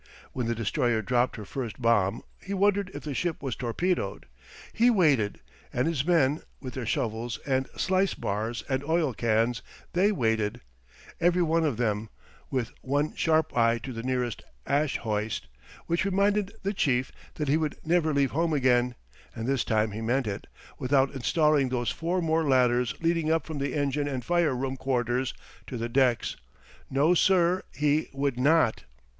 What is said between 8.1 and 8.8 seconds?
bars